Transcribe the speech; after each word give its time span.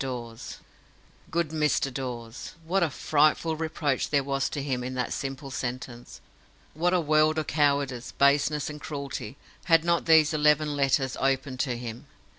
DAWES. 0.03 0.57
"Good 1.29 1.49
Mr. 1.49 1.93
Dawes"! 1.93 2.53
What 2.65 2.81
a 2.81 2.89
frightful 2.89 3.55
reproach 3.55 4.09
there 4.09 4.23
was 4.23 4.49
to 4.49 4.63
him 4.63 4.83
in 4.83 4.95
that 4.95 5.13
simple 5.13 5.51
sentence! 5.51 6.21
What 6.73 6.91
a 6.95 6.99
world 6.99 7.37
of 7.37 7.45
cowardice, 7.45 8.11
baseness, 8.11 8.67
and 8.67 8.81
cruelty, 8.81 9.37
had 9.65 9.83
not 9.85 10.05
those 10.05 10.33
eleven 10.33 10.75
letters 10.75 11.15
opened 11.21 11.59
to 11.59 11.77
him! 11.77 12.07